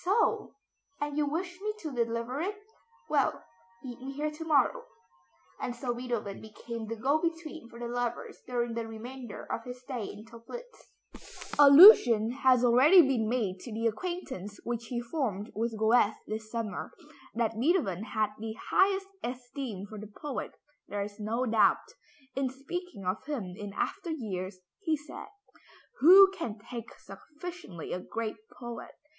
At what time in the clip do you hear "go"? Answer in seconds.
6.96-7.18